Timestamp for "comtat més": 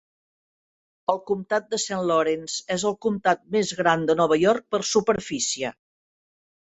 3.07-3.75